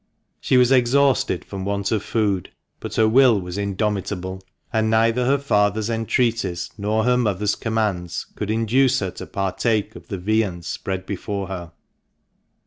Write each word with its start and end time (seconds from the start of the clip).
She 0.39 0.57
was 0.57 0.71
exhausted 0.71 1.45
from 1.45 1.63
want 1.63 1.91
of 1.91 2.01
food, 2.01 2.49
but 2.79 2.95
her 2.95 3.07
will 3.07 3.39
was 3.39 3.55
indomitable, 3.55 4.41
and 4.73 4.89
neither 4.89 5.27
her 5.27 5.37
father's 5.37 5.91
entreaties, 5.91 6.71
nor 6.75 7.03
her 7.03 7.17
mother's 7.17 7.53
commands 7.53 8.25
could 8.33 8.49
induce 8.49 8.97
her 8.97 9.11
to 9.11 9.27
partake 9.27 9.95
of 9.95 10.07
the 10.07 10.17
viands 10.17 10.65
spread 10.65 11.05
before 11.05 11.49
her. 11.49 11.73